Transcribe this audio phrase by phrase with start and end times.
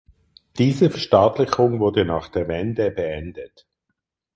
[0.57, 3.67] Diese Verstaatlichung wurde nach der Wende beendet.